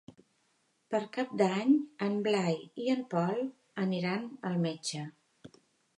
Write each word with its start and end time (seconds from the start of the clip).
Per 0.93 1.01
Cap 1.17 1.35
d'Any 1.41 1.75
en 2.07 2.17
Blai 2.29 2.57
i 2.85 2.89
en 2.95 3.05
Pol 3.15 3.39
aniran 3.85 4.29
al 4.51 4.59
metge. 4.65 5.05